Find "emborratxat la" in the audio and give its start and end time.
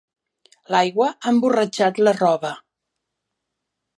1.33-2.15